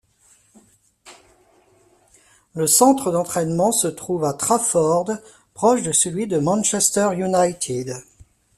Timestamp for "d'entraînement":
3.11-3.71